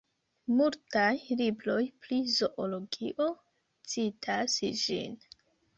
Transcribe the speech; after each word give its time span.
Multaj 0.59 1.33
libroj 1.41 1.85
pri 2.07 2.19
zoologio 2.39 3.29
citas 3.95 4.61
ĝin. 4.85 5.21